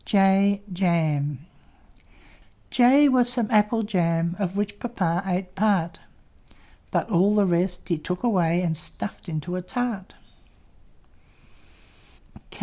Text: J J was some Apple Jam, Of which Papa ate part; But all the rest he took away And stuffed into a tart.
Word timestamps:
J 0.03 0.63
J 0.73 1.39
was 3.07 3.31
some 3.31 3.51
Apple 3.51 3.83
Jam, 3.83 4.35
Of 4.39 4.57
which 4.57 4.79
Papa 4.79 5.21
ate 5.27 5.53
part; 5.53 5.99
But 6.89 7.07
all 7.11 7.35
the 7.35 7.45
rest 7.45 7.87
he 7.87 7.99
took 7.99 8.23
away 8.23 8.63
And 8.63 8.75
stuffed 8.75 9.29
into 9.29 9.55
a 9.55 9.61
tart. 9.61 10.15